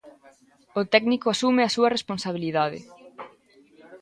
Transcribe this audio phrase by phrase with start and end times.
[0.79, 2.79] O técnico asume a súa responsabilidade.